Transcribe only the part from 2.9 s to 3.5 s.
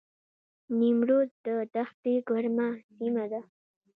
سیمه ده